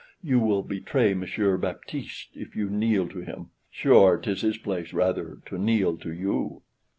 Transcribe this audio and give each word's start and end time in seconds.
You 0.23 0.39
will 0.39 0.63
betray 0.63 1.13
Monsieur 1.13 1.57
Baptiste 1.57 2.29
if 2.33 2.55
you 2.55 2.71
kneel 2.71 3.07
to 3.09 3.19
him; 3.19 3.51
sure 3.69 4.17
'tis 4.17 4.41
his 4.41 4.57
place 4.57 4.93
rather 4.93 5.37
to 5.45 5.59
kneel 5.59 5.95
to 5.97 6.11
you." 6.11 6.63